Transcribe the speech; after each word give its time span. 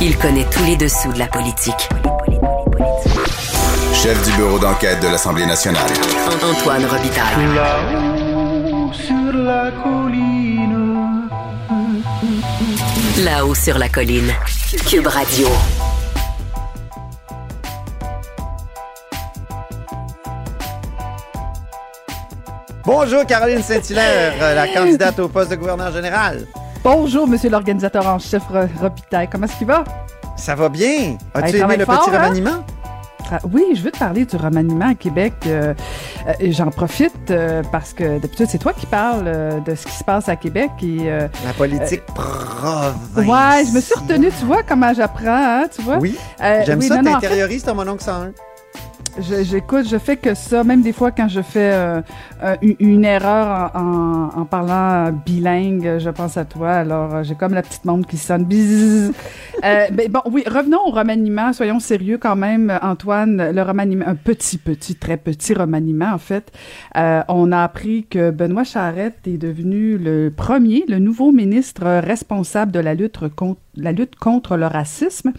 Il 0.00 0.16
connaît 0.16 0.46
tous 0.48 0.62
les 0.62 0.76
dessous 0.76 1.12
de 1.12 1.18
la 1.18 1.26
politique. 1.26 1.88
Chef 3.92 4.24
du 4.24 4.36
bureau 4.36 4.56
d'enquête 4.60 5.00
de 5.00 5.08
l'Assemblée 5.08 5.44
nationale. 5.44 5.90
Antoine 6.40 6.84
Robitaille. 6.84 7.46
Là-haut 7.52 8.92
sur 8.92 9.32
la 9.32 9.70
colline. 9.82 11.28
Là-haut 13.24 13.54
sur 13.56 13.76
la 13.76 13.88
colline. 13.88 14.32
Cube 14.88 15.08
Radio. 15.08 15.48
Bonjour 22.84 23.26
Caroline 23.26 23.62
Saint-Hilaire, 23.62 24.54
la 24.54 24.68
candidate 24.68 25.18
au 25.18 25.28
poste 25.28 25.50
de 25.50 25.56
gouverneur 25.56 25.92
général. 25.92 26.46
Bonjour, 26.90 27.28
monsieur 27.28 27.50
l'organisateur 27.50 28.06
en 28.06 28.18
chef 28.18 28.42
Ro- 28.48 28.60
Robitaille. 28.80 29.28
Comment 29.30 29.44
est-ce 29.44 29.58
qu'il 29.58 29.66
va? 29.66 29.84
Ça 30.38 30.54
va 30.54 30.70
bien? 30.70 31.18
As-tu 31.34 31.56
Hey, 31.56 31.60
aimé 31.62 31.76
le 31.76 31.84
fort, 31.84 32.00
petit 32.06 32.16
hein? 32.16 32.22
remaniement? 32.22 32.64
Oui, 33.52 33.62
je 33.74 33.82
veux 33.82 33.90
te 33.90 33.98
parler 33.98 34.24
du 34.24 34.36
remaniement 34.36 34.88
à 34.88 34.94
Québec. 34.94 35.34
Euh, 35.46 35.74
euh, 36.26 36.32
J'en 36.50 36.70
profite 36.70 37.30
euh, 37.30 37.62
parce 37.70 37.92
que 37.92 38.18
d'habitude, 38.18 38.46
c'est 38.48 38.56
toi 38.56 38.72
qui 38.72 38.86
parles 38.86 39.62
de 39.66 39.74
ce 39.74 39.84
qui 39.84 39.92
se 39.92 40.02
passe 40.02 40.30
à 40.30 40.36
Québec. 40.36 40.70
Et, 40.82 41.10
La 41.44 41.52
politique 41.58 42.06
province. 42.06 42.94
ouais, 43.16 43.64
je 43.66 43.72
me 43.74 43.80
suis 43.82 43.94
retenue, 43.94 44.30
tu 44.40 44.46
vois 44.46 44.62
comment 44.62 44.94
j'apprends, 44.94 45.26
hein, 45.26 45.66
tu 45.70 45.82
vois? 45.82 45.98
Oui, 45.98 46.16
j'aime 46.40 46.80
ça, 46.80 46.94
non, 46.94 47.00
en 47.02 47.04
fait, 47.04 47.26
t'intériorises 47.26 47.64
ton 47.64 47.74
mononcle 47.74 48.02
101. 48.02 48.30
J'écoute, 49.20 49.88
je 49.88 49.98
fais 49.98 50.16
que 50.16 50.34
ça, 50.34 50.62
même 50.62 50.82
des 50.82 50.92
fois 50.92 51.10
quand 51.10 51.28
je 51.28 51.40
fais 51.42 51.72
euh, 51.72 52.00
euh, 52.44 52.54
une, 52.62 52.76
une 52.78 53.04
erreur 53.04 53.70
en, 53.74 53.80
en- 53.80 54.40
en 54.40 54.44
parlant 54.44 55.12
bilingue, 55.26 55.98
je 55.98 56.10
pense 56.10 56.36
à 56.36 56.44
toi. 56.44 56.70
Alors, 56.70 57.14
euh, 57.14 57.22
j'ai 57.24 57.34
comme 57.34 57.52
la 57.54 57.62
petite 57.62 57.84
montre 57.84 58.06
qui 58.08 58.16
sonne. 58.16 58.44
Bzzz. 58.44 59.12
Euh, 59.64 59.86
ben, 59.92 60.08
bon, 60.10 60.20
oui, 60.30 60.44
revenons 60.46 60.78
au 60.86 60.90
remaniement. 60.90 61.52
Soyons 61.52 61.80
sérieux 61.80 62.18
quand 62.18 62.36
même, 62.36 62.78
Antoine. 62.80 63.50
Le 63.50 63.62
remaniement, 63.62 64.04
un 64.06 64.14
petit, 64.14 64.58
petit, 64.58 64.94
très 64.94 65.16
petit 65.16 65.54
remaniement, 65.54 66.12
en 66.12 66.18
fait. 66.18 66.52
Euh, 66.96 67.22
on 67.28 67.50
a 67.50 67.62
appris 67.64 68.06
que 68.08 68.30
Benoît 68.30 68.64
Charette 68.64 69.18
est 69.26 69.38
devenu 69.38 69.98
le 69.98 70.30
premier, 70.30 70.84
le 70.88 70.98
nouveau 71.00 71.32
ministre 71.32 71.84
responsable 72.00 72.70
de 72.72 72.78
la 72.80 72.94
lutte 72.94 73.18
contre, 73.34 73.60
la 73.76 73.90
lutte 73.92 74.14
contre 74.16 74.56
le 74.56 74.66
racisme. 74.66 75.32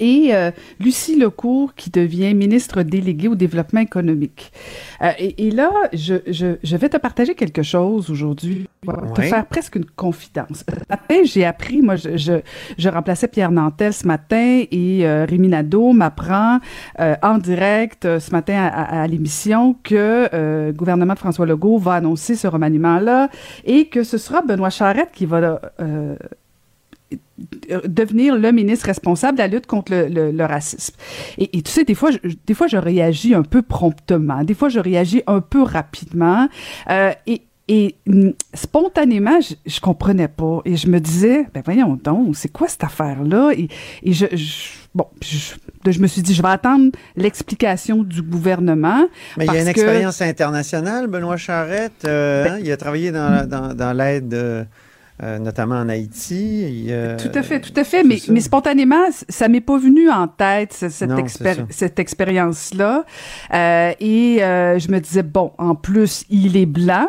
Et 0.00 0.30
euh, 0.34 0.50
Lucie 0.80 1.18
Lecourt, 1.18 1.74
qui 1.74 1.90
devient 1.90 2.34
ministre 2.34 2.82
déléguée 2.82 3.28
au 3.28 3.34
développement 3.34 3.80
économique. 3.80 4.52
Euh, 5.02 5.10
et, 5.18 5.46
et 5.46 5.50
là, 5.50 5.70
je, 5.92 6.14
je, 6.26 6.56
je 6.62 6.76
vais 6.76 6.88
te 6.88 6.96
partager 6.96 7.34
quelque 7.34 7.62
chose 7.62 8.10
aujourd'hui, 8.10 8.66
Je 8.84 8.90
vais 8.90 8.96
te 9.14 9.20
Ouais. 9.20 9.28
faire 9.28 9.46
presque 9.46 9.76
une 9.76 9.84
confidence. 9.84 10.64
Ce 10.68 10.74
matin, 10.90 11.14
j'ai 11.24 11.44
appris, 11.44 11.82
moi, 11.82 11.96
je, 11.96 12.16
je, 12.16 12.32
je 12.78 12.88
remplaçais 12.88 13.28
Pierre 13.28 13.50
Nantel 13.50 13.92
ce 13.92 14.06
matin 14.06 14.62
et 14.70 15.06
euh, 15.06 15.24
Rémi 15.28 15.48
Nadeau 15.48 15.92
m'apprend 15.92 16.58
euh, 17.00 17.14
en 17.22 17.38
direct 17.38 18.04
euh, 18.04 18.20
ce 18.20 18.30
matin 18.32 18.54
à, 18.54 18.68
à- 18.68 19.02
à 19.02 19.06
l'émission 19.06 19.76
que 19.82 20.28
euh, 20.34 20.66
le 20.68 20.72
gouvernement 20.72 21.14
de 21.14 21.18
François 21.18 21.46
Legault 21.46 21.78
va 21.78 21.94
annoncer 21.94 22.34
ce 22.34 22.46
remaniement-là 22.46 23.28
et 23.64 23.86
que 23.86 24.02
ce 24.02 24.18
sera 24.18 24.42
Benoît 24.42 24.70
Charette 24.70 25.10
qui 25.12 25.26
va 25.26 25.60
devenir 27.86 28.36
le 28.36 28.52
ministre 28.52 28.86
responsable 28.86 29.38
de 29.38 29.42
la 29.42 29.48
lutte 29.48 29.66
contre 29.66 29.92
le, 29.92 30.08
le- 30.08 30.30
le 30.32 30.44
racisme. 30.44 30.94
Et, 31.38 31.56
et 31.58 31.62
tu 31.62 31.70
sais, 31.70 31.84
des 31.84 31.94
fois, 31.94 32.10
je, 32.10 32.18
des 32.46 32.54
fois, 32.54 32.66
je 32.66 32.76
réagis 32.76 33.34
un 33.34 33.42
peu 33.42 33.62
promptement, 33.62 34.42
des 34.44 34.54
fois, 34.54 34.68
je 34.68 34.80
réagis 34.80 35.22
un 35.26 35.40
peu 35.40 35.62
rapidement, 35.62 36.48
euh, 36.90 37.12
et, 37.26 37.42
et 37.68 37.96
mm, 38.06 38.30
spontanément, 38.54 39.40
je, 39.40 39.54
je 39.66 39.80
comprenais 39.80 40.28
pas, 40.28 40.60
et 40.64 40.76
je 40.76 40.88
me 40.88 41.00
disais, 41.00 41.46
ben 41.54 41.62
voyons 41.64 41.98
donc, 42.02 42.36
c'est 42.36 42.50
quoi 42.52 42.68
cette 42.68 42.84
affaire-là? 42.84 43.50
Et, 43.56 43.68
et 44.02 44.12
je, 44.12 44.26
je- 44.32 44.68
bon, 44.94 45.06
je, 45.22 45.90
je 45.90 45.98
me 46.00 46.06
suis 46.06 46.22
dit, 46.22 46.34
je 46.34 46.42
vais 46.42 46.48
attendre 46.48 46.90
l'explication 47.16 48.02
du 48.02 48.22
gouvernement. 48.22 49.06
Mais 49.36 49.46
il 49.46 49.52
y 49.52 49.56
a 49.56 49.60
une 49.60 49.64
que- 49.66 49.70
expérience 49.70 50.20
internationale, 50.22 51.06
Benoît 51.08 51.36
Charette. 51.36 52.04
euh, 52.04 52.46
hein, 52.48 52.58
il 52.62 52.70
a 52.70 52.76
travaillé 52.76 53.10
dans, 53.12 53.48
dans, 53.48 53.74
dans 53.74 53.92
l'aide, 53.92 54.34
euh, 54.34 54.64
euh, 55.22 55.38
notamment 55.38 55.76
en 55.76 55.88
Haïti. 55.88 56.86
Euh, 56.90 57.16
Tout 57.16 57.30
à 57.38 57.42
fait, 57.42 57.60
tout 57.60 57.72
à 57.76 57.84
fait. 57.84 58.02
Mais, 58.02 58.18
mais 58.28 58.40
spontanément, 58.40 59.06
ça 59.28 59.48
m'est 59.48 59.60
pas 59.60 59.78
venu 59.78 60.10
en 60.10 60.26
tête, 60.26 60.72
ce- 60.72 60.88
cette, 60.88 61.10
Non, 61.10 61.18
expérience-là. 61.98 63.04
Euh, 63.52 63.92
et 64.00 64.42
euh, 64.42 64.78
je 64.78 64.90
me 64.90 64.98
disais, 65.00 65.22
bon, 65.22 65.52
en 65.58 65.74
plus, 65.74 66.24
il 66.30 66.56
est 66.56 66.66
blanc. 66.66 67.06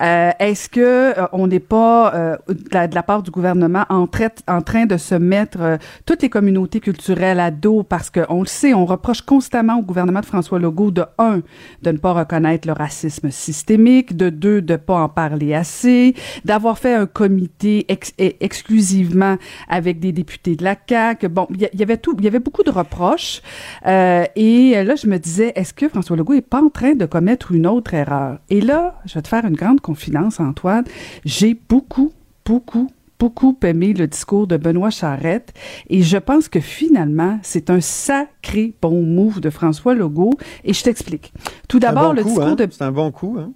Euh, 0.00 0.30
Est-ce 0.38 0.68
que 0.68 0.80
euh, 1.18 1.26
on 1.32 1.46
n'est 1.46 1.60
pas, 1.60 2.14
euh, 2.14 2.36
de, 2.48 2.56
la, 2.72 2.88
de 2.88 2.94
la 2.94 3.02
part 3.02 3.22
du 3.22 3.30
gouvernement, 3.30 3.84
en, 3.88 4.06
traite- 4.06 4.42
en 4.48 4.60
train 4.62 4.86
de 4.86 4.96
se 4.96 5.14
mettre 5.14 5.78
toutes 6.06 6.22
les 6.22 6.28
communautés 6.30 6.80
culturelles 6.80 7.40
à 7.40 7.50
dos? 7.50 7.82
Parce 7.82 8.10
qu'on 8.10 8.40
le 8.40 8.46
sait, 8.46 8.74
on 8.74 8.84
reproche 8.86 9.22
constamment 9.22 9.78
au 9.78 9.82
gouvernement 9.82 10.20
de 10.20 10.26
François 10.26 10.58
Legault, 10.58 10.90
de 10.90 11.04
un, 11.18 11.40
de 11.82 11.90
ne 11.92 11.98
pas 11.98 12.12
reconnaître 12.12 12.66
le 12.66 12.74
racisme 12.74 13.30
systémique, 13.30 14.16
de 14.16 14.30
deux, 14.30 14.60
de 14.62 14.76
pas 14.76 14.96
en 14.96 15.08
parler 15.08 15.54
assez, 15.54 16.14
d'avoir 16.44 16.78
fait 16.78 16.94
un 16.94 17.06
comité 17.06 17.43
ex- 17.88 18.12
exclusivement 18.18 19.36
avec 19.68 20.00
des 20.00 20.12
députés 20.12 20.56
de 20.56 20.64
la 20.64 20.76
CAQ. 20.88 21.28
Bon, 21.28 21.46
il 21.50 21.68
y, 21.78 21.82
avait 21.82 21.96
tout, 21.96 22.14
il 22.18 22.24
y 22.24 22.28
avait 22.28 22.38
beaucoup 22.38 22.62
de 22.62 22.70
reproches. 22.70 23.42
Euh, 23.86 24.24
et 24.36 24.82
là, 24.84 24.94
je 24.96 25.06
me 25.06 25.18
disais, 25.18 25.52
est-ce 25.56 25.74
que 25.74 25.88
François 25.88 26.16
Legault 26.16 26.34
est 26.34 26.40
pas 26.40 26.62
en 26.62 26.70
train 26.70 26.94
de 26.94 27.06
commettre 27.06 27.52
une 27.52 27.66
autre 27.66 27.94
erreur? 27.94 28.38
Et 28.50 28.60
là, 28.60 29.00
je 29.06 29.14
vais 29.14 29.22
te 29.22 29.28
faire 29.28 29.44
une 29.44 29.56
grande 29.56 29.80
confidence, 29.80 30.40
Antoine. 30.40 30.84
J'ai 31.24 31.54
beaucoup, 31.68 32.12
beaucoup, 32.44 32.90
beaucoup 33.18 33.56
aimé 33.62 33.92
le 33.92 34.06
discours 34.06 34.46
de 34.46 34.56
Benoît 34.56 34.90
Charette 34.90 35.52
et 35.88 36.02
je 36.02 36.16
pense 36.18 36.48
que 36.48 36.60
finalement, 36.60 37.38
c'est 37.42 37.70
un 37.70 37.80
sacré 37.80 38.74
bon 38.82 39.02
move 39.02 39.40
de 39.40 39.50
François 39.50 39.94
Legault 39.94 40.34
et 40.64 40.72
je 40.72 40.82
t'explique. 40.82 41.32
Tout 41.68 41.78
d'abord, 41.78 42.08
bon 42.08 42.12
le 42.12 42.22
coup, 42.22 42.28
discours 42.28 42.46
hein? 42.46 42.54
de 42.54 42.68
C'est 42.70 42.82
un 42.82 42.92
bon 42.92 43.10
coup. 43.12 43.36
Hein? 43.38 43.52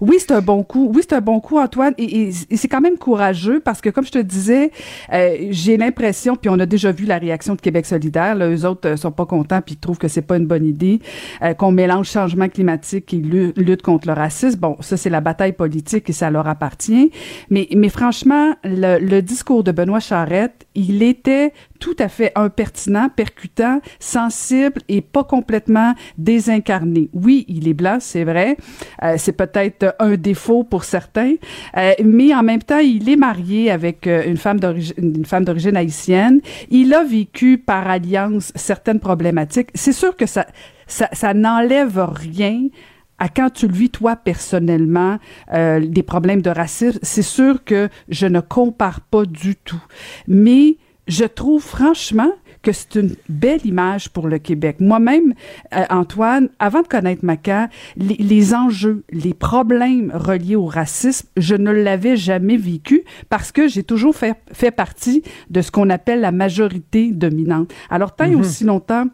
Oui, 0.00 0.16
c'est 0.18 0.32
un 0.32 0.40
bon 0.40 0.62
coup. 0.62 0.90
Oui, 0.94 1.02
c'est 1.02 1.14
un 1.14 1.20
bon 1.20 1.40
coup, 1.40 1.58
Antoine. 1.58 1.94
Et, 1.98 2.30
c'est 2.32 2.68
quand 2.68 2.80
même 2.80 2.98
courageux 2.98 3.60
parce 3.60 3.80
que, 3.80 3.90
comme 3.90 4.04
je 4.04 4.12
te 4.12 4.18
disais, 4.18 4.70
euh, 5.12 5.36
j'ai 5.50 5.76
l'impression, 5.76 6.36
puis 6.36 6.50
on 6.50 6.58
a 6.58 6.66
déjà 6.66 6.92
vu 6.92 7.04
la 7.04 7.18
réaction 7.18 7.54
de 7.54 7.60
Québec 7.60 7.86
solidaire, 7.86 8.34
là, 8.34 8.48
eux 8.48 8.64
autres 8.64 8.88
euh, 8.88 8.96
sont 8.96 9.12
pas 9.12 9.26
contents 9.26 9.60
puis 9.60 9.74
ils 9.74 9.78
trouvent 9.78 9.98
que 9.98 10.08
c'est 10.08 10.22
pas 10.22 10.36
une 10.36 10.46
bonne 10.46 10.66
idée, 10.66 11.00
euh, 11.42 11.54
qu'on 11.54 11.72
mélange 11.72 12.08
changement 12.08 12.48
climatique 12.48 13.12
et 13.14 13.18
lu- 13.18 13.52
lutte 13.56 13.82
contre 13.82 14.06
le 14.08 14.14
racisme. 14.14 14.58
Bon, 14.60 14.76
ça, 14.80 14.96
c'est 14.96 15.10
la 15.10 15.20
bataille 15.20 15.52
politique 15.52 16.08
et 16.10 16.12
ça 16.12 16.30
leur 16.30 16.46
appartient. 16.46 17.10
Mais, 17.50 17.68
mais 17.76 17.88
franchement, 17.88 18.54
le, 18.64 18.98
le 18.98 19.22
discours 19.22 19.64
de 19.64 19.72
Benoît 19.72 20.00
Charette, 20.00 20.65
il 20.76 21.02
était 21.02 21.52
tout 21.80 21.96
à 21.98 22.08
fait 22.08 22.32
impertinent, 22.36 23.08
percutant, 23.08 23.80
sensible 23.98 24.82
et 24.88 25.00
pas 25.00 25.24
complètement 25.24 25.94
désincarné. 26.18 27.08
Oui, 27.12 27.44
il 27.48 27.66
est 27.66 27.74
blanc, 27.74 27.98
c'est 28.00 28.24
vrai. 28.24 28.56
Euh, 29.02 29.14
c'est 29.18 29.32
peut-être 29.32 29.96
un 29.98 30.16
défaut 30.16 30.62
pour 30.62 30.84
certains, 30.84 31.34
euh, 31.76 31.92
mais 32.04 32.34
en 32.34 32.42
même 32.42 32.62
temps, 32.62 32.78
il 32.78 33.08
est 33.08 33.16
marié 33.16 33.70
avec 33.70 34.06
euh, 34.06 34.22
une 34.26 34.36
femme 34.36 34.60
d'origine 34.60 35.24
femme 35.24 35.44
d'origine 35.44 35.76
haïtienne. 35.76 36.40
Il 36.70 36.94
a 36.94 37.02
vécu 37.02 37.58
par 37.58 37.88
alliance 37.88 38.52
certaines 38.54 39.00
problématiques. 39.00 39.70
C'est 39.74 39.92
sûr 39.92 40.16
que 40.16 40.26
ça 40.26 40.46
ça, 40.86 41.08
ça 41.12 41.34
n'enlève 41.34 41.98
rien 41.98 42.68
à 43.18 43.28
quand 43.28 43.50
tu 43.50 43.66
le 43.68 43.74
vis 43.74 43.90
toi 43.90 44.16
personnellement 44.16 45.18
euh, 45.52 45.80
des 45.80 46.02
problèmes 46.02 46.42
de 46.42 46.50
racisme, 46.50 46.98
c'est 47.02 47.22
sûr 47.22 47.64
que 47.64 47.88
je 48.08 48.26
ne 48.26 48.40
compare 48.40 49.00
pas 49.00 49.24
du 49.24 49.56
tout. 49.56 49.82
Mais 50.28 50.76
je 51.08 51.24
trouve 51.24 51.62
franchement 51.62 52.30
que 52.62 52.72
c'est 52.72 52.96
une 52.96 53.14
belle 53.28 53.64
image 53.64 54.08
pour 54.08 54.26
le 54.26 54.38
Québec. 54.38 54.78
Moi-même, 54.80 55.34
euh, 55.72 55.84
Antoine, 55.88 56.48
avant 56.58 56.82
de 56.82 56.88
connaître 56.88 57.24
Maca, 57.24 57.68
les, 57.96 58.16
les 58.16 58.54
enjeux, 58.54 59.04
les 59.12 59.34
problèmes 59.34 60.10
reliés 60.12 60.56
au 60.56 60.66
racisme, 60.66 61.28
je 61.36 61.54
ne 61.54 61.70
l'avais 61.70 62.16
jamais 62.16 62.56
vécu 62.56 63.04
parce 63.28 63.52
que 63.52 63.68
j'ai 63.68 63.84
toujours 63.84 64.16
fait, 64.16 64.34
fait 64.52 64.72
partie 64.72 65.22
de 65.48 65.62
ce 65.62 65.70
qu'on 65.70 65.90
appelle 65.90 66.20
la 66.20 66.32
majorité 66.32 67.12
dominante. 67.12 67.72
Alors, 67.88 68.16
tant 68.16 68.24
et 68.24 68.34
aussi 68.34 68.64
longtemps 68.64 69.06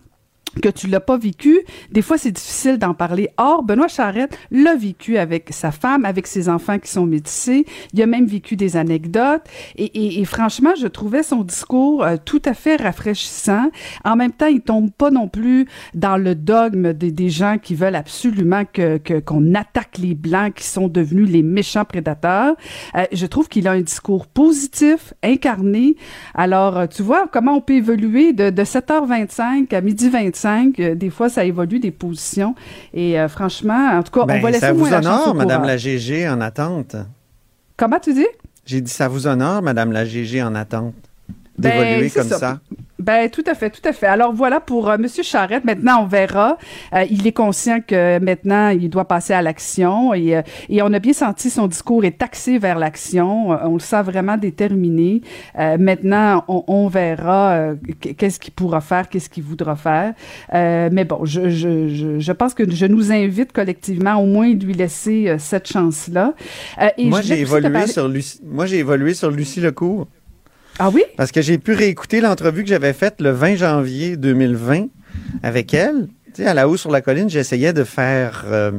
que 0.61 0.69
tu 0.69 0.87
l'as 0.87 1.01
pas 1.01 1.17
vécu, 1.17 1.61
des 1.91 2.03
fois 2.03 2.19
c'est 2.19 2.33
difficile 2.33 2.79
d'en 2.79 2.95
parler. 2.95 3.29
Or, 3.39 3.63
Benoît 3.63 3.89
Charette 3.89 4.37
l'a 4.51 4.75
vécu 4.75 5.17
avec 5.19 5.49
sa 5.53 5.71
femme, 5.71 6.05
avec 6.05 6.27
ses 6.27 6.49
enfants 6.49 6.79
qui 6.79 6.91
sont 6.91 7.07
métissés. 7.07 7.65
Il 7.95 8.03
a 8.03 8.07
même 8.07 8.27
vécu 8.27 8.57
des 8.57 8.77
anecdotes. 8.77 9.43
Et, 9.77 9.85
et- 9.85 10.21
et 10.21 10.25
franchement, 10.25 10.73
je 10.79 10.87
trouvais 10.87 11.23
son 11.23 11.43
discours 11.43 12.05
euh, 12.05 12.17
tout 12.23 12.43
à 12.45 12.55
fait 12.55 12.77
rafraîchissant. 12.77 13.71
En 14.05 14.17
même 14.17 14.33
temps, 14.33 14.47
il 14.47 14.61
tombe 14.61 14.91
pas 14.91 15.11
non 15.11 15.29
plus 15.29 15.67
dans 15.95 16.17
le 16.17 16.35
dogme 16.35 16.93
des, 16.93 17.13
des 17.13 17.31
gens 17.31 17.57
qui 17.61 17.75
veulent 17.75 17.95
absolument 17.97 18.65
que 18.71 18.99
qu'on 19.21 19.55
attaque 19.55 19.99
les 19.99 20.15
blancs 20.15 20.55
qui 20.55 20.65
sont 20.65 20.89
devenus 20.89 21.29
les 21.31 21.43
méchants 21.43 21.85
prédateurs. 21.85 22.55
Euh, 22.95 23.05
je 23.13 23.27
trouve 23.27 23.49
qu'il 23.49 23.69
a 23.69 23.73
un 23.73 23.81
discours 23.81 24.27
positif, 24.27 25.15
incarné. 25.23 25.97
Alors, 26.35 26.77
euh, 26.79 26.87
tu 26.87 27.03
vois 27.03 27.27
comment 27.29 27.55
on 27.57 27.61
peut 27.61 27.75
évoluer 27.75 28.33
de, 28.33 28.51
de 28.51 28.63
7h25 28.63 29.75
à 29.75 29.81
midi 29.81 30.09
25. 30.09 30.42
Euh, 30.47 30.95
des 30.95 31.11
fois, 31.11 31.29
ça 31.29 31.45
évolue 31.45 31.79
des 31.79 31.91
positions. 31.91 32.55
Et 32.95 33.19
euh, 33.19 33.29
franchement, 33.29 33.91
en 33.93 34.03
tout 34.03 34.13
cas, 34.13 34.27
Ben, 34.27 34.39
on 34.39 34.43
va 34.43 34.51
laisser 34.51 34.61
ça 34.61 34.73
moins 34.73 34.85
vous 34.85 34.91
la 34.91 34.99
honore, 34.99 35.29
au 35.29 35.35
Madame 35.35 35.65
la 35.65 35.77
GG, 35.77 36.29
en 36.29 36.41
attente? 36.41 36.97
Comment 37.77 37.99
tu 37.99 38.15
dis? 38.15 38.27
J'ai 38.65 38.81
dit 38.81 38.91
ça 38.91 39.09
vous 39.09 39.27
honore, 39.27 39.63
Madame 39.63 39.93
la 39.93 40.05
GG, 40.05 40.43
en 40.43 40.55
attente. 40.55 40.95
Ben, 41.59 41.71
D'évoluer 41.71 42.11
comme 42.11 42.29
ça. 42.29 42.39
ça? 42.39 42.61
Ben 43.03 43.29
tout 43.29 43.43
à 43.47 43.55
fait, 43.55 43.69
tout 43.71 43.87
à 43.87 43.93
fait. 43.93 44.07
Alors 44.07 44.33
voilà 44.33 44.61
pour 44.61 44.89
euh, 44.89 44.97
Monsieur 44.97 45.25
Charette. 45.25 45.65
Maintenant, 45.65 46.05
on 46.05 46.07
verra. 46.07 46.57
Euh, 46.95 47.05
il 47.11 47.27
est 47.27 47.33
conscient 47.33 47.81
que 47.85 48.21
maintenant, 48.21 48.69
il 48.69 48.89
doit 48.89 49.07
passer 49.07 49.33
à 49.33 49.43
l'action 49.43 50.15
et, 50.15 50.37
euh, 50.37 50.43
et 50.69 50.83
on 50.83 50.93
a 50.93 51.01
bien 51.01 51.13
senti 51.13 51.51
son 51.51 51.67
discours 51.67 52.05
est 52.05 52.23
axé 52.23 52.59
vers 52.59 52.79
l'action. 52.79 53.53
Euh, 53.53 53.57
on 53.65 53.75
le 53.75 53.81
sent 53.81 54.03
vraiment 54.03 54.37
déterminé. 54.37 55.21
Maintenant, 55.59 56.45
on, 56.49 56.63
on 56.69 56.89
verra 56.89 57.71
qu'est-ce 58.01 58.39
qu'il 58.39 58.53
pourra 58.53 58.81
faire, 58.81 59.09
qu'est-ce 59.09 59.29
qu'il 59.29 59.43
voudra 59.43 59.75
faire. 59.77 60.15
Mais 60.53 61.05
bon, 61.05 61.25
je, 61.25 61.49
je, 61.51 61.89
je, 61.89 62.19
je 62.19 62.33
pense 62.33 62.55
que 62.55 62.69
je 62.71 62.87
nous 62.87 63.11
invite 63.13 63.53
collectivement 63.53 64.17
au 64.23 64.27
moins 64.27 64.53
de 64.55 64.65
lui 64.65 64.75
laisser 64.75 65.35
cette 65.39 65.67
chance-là. 65.69 66.35
Et 66.99 67.07
Moi, 67.09 67.21
j'ai 67.23 67.41
évolué 67.41 67.71
parler- 67.71 67.87
sur 67.89 68.09
Lucie. 68.09 68.41
Moi, 68.45 68.67
j'ai 68.67 68.79
évolué 68.79 69.15
sur 69.15 69.31
Lucie 69.31 69.61
Lecourt. 69.61 70.07
Ah 70.85 70.91
oui? 70.93 71.05
Parce 71.17 71.31
que 71.31 71.41
j'ai 71.43 71.59
pu 71.59 71.75
réécouter 71.75 72.21
l'entrevue 72.21 72.65
que 72.65 72.69
j'avais 72.69 72.93
faite 72.93 73.21
le 73.21 73.31
20 73.31 73.55
janvier 73.55 74.17
2020 74.17 74.89
avec 75.45 75.73
elle. 75.75 76.09
Tu 76.35 76.43
sais, 76.43 76.49
à 76.49 76.55
la 76.55 76.69
haut 76.69 76.77
sur 76.77 76.91
la 76.91 77.01
colline, 77.01 77.31
j'essayais 77.31 77.73
de 77.73 77.85
faire, 77.85 78.43
euh, 78.49 78.73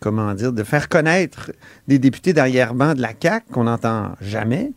comment 0.00 0.34
dire, 0.34 0.52
de 0.52 0.64
faire 0.64 0.88
connaître 0.88 1.52
des 1.86 2.00
députés 2.00 2.32
d'arrière-ban 2.32 2.94
de 2.94 3.00
la 3.00 3.12
CAQ 3.22 3.52
qu'on 3.52 3.64
n'entend 3.64 4.16
jamais. 4.20 4.72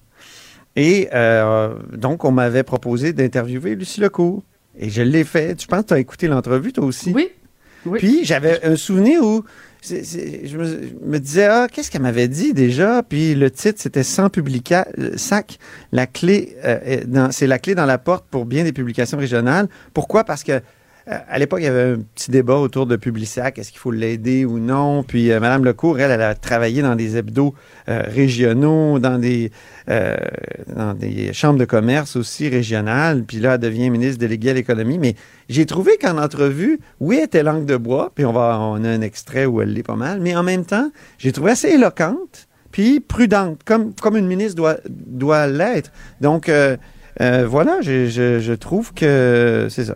Et 0.75 1.09
euh, 1.15 1.73
donc, 1.93 2.23
on 2.25 2.31
m'avait 2.31 2.61
proposé 2.61 3.11
d'interviewer 3.11 3.73
Lucie 3.73 3.99
Lecourt. 3.99 4.43
Et 4.77 4.91
je 4.91 5.01
l'ai 5.01 5.23
fait. 5.23 5.59
Je 5.59 5.65
pense 5.65 5.81
que 5.81 5.87
tu 5.87 5.93
as 5.95 5.99
écouté 5.99 6.27
l'entrevue, 6.27 6.73
toi 6.73 6.85
aussi? 6.85 7.11
Oui. 7.11 7.29
Oui. 7.87 7.97
Puis 7.97 8.23
j'avais 8.23 8.63
un 8.63 8.75
souvenir 8.75 9.23
où 9.23 9.43
je, 9.89 10.57
me, 10.57 11.19
disais, 11.19 11.45
ah, 11.45 11.67
qu'est-ce 11.71 11.89
qu'elle 11.91 12.01
m'avait 12.01 12.27
dit 12.27 12.53
déjà? 12.53 13.03
Puis 13.03 13.35
le 13.35 13.51
titre, 13.51 13.79
c'était 13.81 14.03
Sans 14.03 14.29
publica 14.29 14.87
euh, 14.99 15.17
sac, 15.17 15.59
la 15.91 16.07
clé, 16.07 16.55
euh, 16.63 17.29
c'est 17.31 17.47
la 17.47 17.59
clé 17.59 17.75
dans 17.75 17.85
la 17.85 17.97
porte 17.97 18.25
pour 18.29 18.45
bien 18.45 18.63
des 18.63 18.73
publications 18.73 19.17
régionales. 19.17 19.67
Pourquoi? 19.93 20.23
Parce 20.23 20.43
que 20.43 20.61
à 21.07 21.39
l'époque, 21.39 21.59
il 21.61 21.65
y 21.65 21.67
avait 21.67 21.93
un 21.93 21.99
petit 22.15 22.31
débat 22.31 22.55
autour 22.55 22.85
de 22.85 22.97
Publisac, 22.97 23.57
est-ce 23.57 23.71
qu'il 23.71 23.79
faut 23.79 23.91
l'aider 23.91 24.43
ou 24.43 24.59
non? 24.59 25.03
Puis 25.03 25.31
euh, 25.31 25.39
Mme 25.39 25.63
Lecourt, 25.63 25.99
elle, 25.99 26.11
elle 26.11 26.21
a 26.21 26.35
travaillé 26.35 26.81
dans 26.81 26.95
des 26.95 27.15
hebdos 27.15 27.55
euh, 27.87 28.03
régionaux, 28.05 28.99
dans 28.99 29.17
des, 29.17 29.51
euh, 29.89 30.17
dans 30.75 30.93
des 30.93 31.31
chambres 31.31 31.59
de 31.59 31.65
commerce 31.65 32.17
aussi 32.17 32.49
régionales. 32.49 33.23
Puis 33.23 33.39
là, 33.39 33.53
elle 33.53 33.61
devient 33.61 33.89
ministre 33.89 34.19
déléguée 34.19 34.49
à 34.49 34.53
l'économie. 34.53 34.97
Mais 34.99 35.15
j'ai 35.47 35.65
trouvé 35.65 35.97
qu'en 35.97 36.17
entrevue, 36.17 36.79
oui, 36.99 37.17
elle 37.17 37.25
était 37.25 37.43
langue 37.43 37.65
de 37.65 37.77
bois, 37.77 38.11
puis 38.13 38.25
on, 38.25 38.33
va, 38.33 38.59
on 38.59 38.83
a 38.83 38.89
un 38.89 39.01
extrait 39.01 39.45
où 39.45 39.61
elle 39.61 39.71
l'est 39.71 39.83
pas 39.83 39.95
mal, 39.95 40.19
mais 40.19 40.35
en 40.35 40.43
même 40.43 40.65
temps, 40.65 40.91
j'ai 41.17 41.31
trouvé 41.31 41.51
assez 41.51 41.69
éloquente, 41.69 42.47
puis 42.71 42.99
prudente, 42.99 43.61
comme, 43.63 43.93
comme 43.93 44.17
une 44.17 44.27
ministre 44.27 44.55
doit, 44.55 44.77
doit 44.89 45.47
l'être. 45.47 45.91
Donc, 46.19 46.49
euh, 46.49 46.75
euh, 47.21 47.45
voilà, 47.47 47.79
je, 47.81 48.07
je, 48.07 48.39
je 48.39 48.53
trouve 48.53 48.93
que 48.93 49.67
c'est 49.69 49.85
ça. 49.85 49.95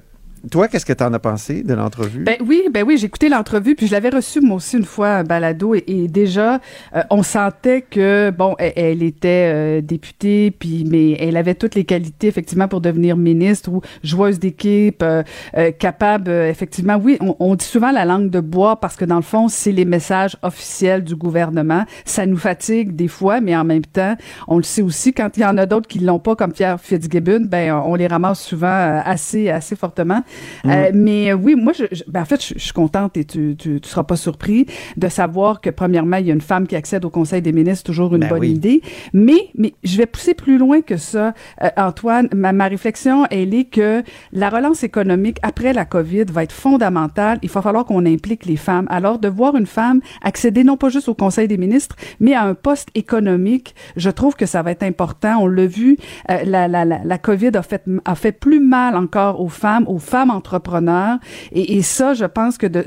Toi, 0.50 0.68
qu'est-ce 0.68 0.86
que 0.86 0.94
tu 0.94 1.04
en 1.04 1.14
as 1.14 1.20
pensé 1.20 1.62
de 1.62 1.74
l'entrevue? 1.76 2.24
Ben 2.24 2.38
oui, 2.44 2.64
ben 2.72 2.84
oui, 2.84 2.98
j'ai 2.98 3.06
écouté 3.06 3.30
l'entrevue 3.30 3.76
puis 3.76 3.86
je 3.86 3.92
l'avais 3.92 4.10
reçue 4.10 4.42
moi 4.42 4.58
aussi 4.58 4.78
une 4.78 4.86
fois 4.86 5.18
à 5.18 5.24
balado 5.24 5.76
et, 5.76 5.84
et 5.86 6.08
déjà 6.08 6.60
euh, 6.96 7.04
on 7.12 7.22
sentait 7.22 7.82
que 7.84 8.32
bon, 8.32 8.56
elle, 8.58 9.04
était 9.04 9.52
euh, 9.54 9.82
députée 9.82 10.50
puis 10.50 10.84
mais 10.90 11.12
elle 11.20 11.38
avait 11.38 11.54
toutes 11.54 11.76
les 11.76 11.84
qualités 11.84 12.28
effectivement 12.28 12.68
pour 12.68 12.82
devenir 12.82 13.18
ministre 13.18 13.70
ou 13.72 13.82
joueuse 14.04 14.40
d'équipe, 14.40 15.04
euh, 15.04 15.22
euh, 15.58 15.72
capable 15.72 16.30
euh, 16.30 16.50
effectivement. 16.50 16.96
Oui, 17.02 17.18
on, 17.22 17.36
on 17.40 17.56
dit 17.56 17.66
souvent 17.66 17.92
la 17.92 18.06
langue 18.06 18.32
de 18.32 18.40
bois 18.40 18.80
parce 18.80 18.96
que 18.96 19.06
dans 19.06 19.18
le 19.18 19.22
fond 19.22 19.48
c'est 19.48 19.72
les 19.72 19.86
messages 19.86 20.38
officiels 20.42 21.04
du 21.04 21.16
gouvernement. 21.16 21.86
Ça 22.06 22.26
nous 22.26 22.38
fatigue 22.38 22.96
des 22.96 23.08
fois, 23.08 23.42
mais 23.42 23.56
en 23.56 23.64
même 23.64 23.86
temps 23.86 24.16
on 24.48 24.58
le 24.58 24.64
sait 24.64 24.82
aussi 24.82 25.14
quand 25.14 25.38
il 25.38 25.42
y 25.42 25.46
en 25.46 25.58
a 25.58 25.68
d'autres 25.68 25.88
qui 25.88 26.00
l'ont 26.00 26.20
pas 26.20 26.36
comme 26.36 26.52
Pierre 26.52 26.80
Fitzgibbon, 26.82 27.42
ben 27.46 27.74
on 27.86 27.94
les 27.94 28.08
ramasse 28.08 28.42
souvent 28.42 28.68
euh, 28.68 29.02
assez 29.06 29.50
assez 29.50 29.76
fortement. 29.76 30.24
Euh, 30.66 30.92
mais 30.94 31.32
euh, 31.32 31.36
oui, 31.36 31.56
moi, 31.56 31.74
je, 31.74 31.86
je- 31.92 32.04
ben, 32.08 32.22
en 32.22 32.26
fait, 32.26 32.44
je, 32.46 32.54
je 32.56 32.60
suis 32.64 32.74
contente 32.74 33.18
et 33.18 33.26
tu, 33.26 33.56
tu, 33.58 33.80
tu 33.82 33.90
seras 33.90 34.04
pas 34.04 34.16
surpris 34.16 34.66
de 34.98 35.08
savoir 35.08 35.62
que 35.62 35.70
premièrement, 35.70 36.18
il 36.18 36.28
y 36.28 36.32
a 36.32 36.34
une 36.34 36.42
femme 36.42 36.68
qui 36.68 36.76
accède 36.76 37.06
au 37.06 37.10
Conseil 37.10 37.42
des 37.42 37.52
ministres, 37.52 37.84
toujours 37.86 38.14
une 38.16 38.22
Ben 38.22 38.30
bonne 38.30 38.40
oui. 38.42 38.52
idée. 38.52 38.82
Mais, 39.14 39.50
mais 39.58 39.74
je 39.84 39.98
vais 39.98 40.06
pousser 40.06 40.34
plus 40.34 40.58
loin 40.58 40.82
que 40.82 40.98
ça, 40.98 41.34
Euh, 41.64 41.70
Antoine. 41.78 42.28
Ma, 42.36 42.52
ma 42.54 42.68
réflexion, 42.68 43.26
elle 43.32 43.54
est 43.54 43.66
que 43.66 44.04
la 44.32 44.50
relance 44.50 44.84
économique 44.84 45.38
après 45.42 45.74
la 45.74 45.86
COVID 45.86 46.26
va 46.32 46.44
être 46.44 46.52
fondamentale. 46.52 47.40
Il 47.42 47.50
va 47.50 47.62
falloir 47.62 47.86
qu'on 47.86 48.06
implique 48.06 48.46
les 48.46 48.58
femmes. 48.58 48.86
Alors, 48.90 49.18
de 49.20 49.28
voir 49.28 49.56
une 49.56 49.66
femme 49.66 50.02
accéder 50.24 50.64
non 50.64 50.78
pas 50.78 50.90
juste 50.90 51.10
au 51.10 51.14
Conseil 51.16 51.48
des 51.48 51.58
ministres, 51.58 51.96
mais 52.20 52.34
à 52.34 52.44
un 52.44 52.54
poste 52.54 52.90
économique, 52.96 53.74
je 53.98 54.10
trouve 54.10 54.36
que 54.36 54.46
ça 54.46 54.62
va 54.62 54.72
être 54.72 54.84
important. 54.84 55.40
On 55.42 55.48
l'a 55.48 55.66
vu, 55.66 55.98
euh, 56.30 56.44
la, 56.46 56.68
la, 56.68 56.86
la, 56.86 57.00
la 57.04 57.18
COVID 57.18 57.52
a 57.56 57.62
fait, 57.64 57.84
a 58.06 58.16
fait 58.16 58.32
plus 58.32 58.60
mal 58.60 58.96
encore 58.96 59.42
aux 59.42 59.50
femmes, 59.50 59.86
aux 59.88 60.00
femmes 60.00 60.21
entrepreneurs. 60.30 61.18
Et, 61.52 61.82
ça, 61.82 62.14
je 62.14 62.26
pense 62.26 62.58
que 62.58 62.68
de, 62.68 62.84